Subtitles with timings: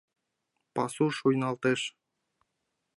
[0.73, 1.81] Пасу шуйналтеш.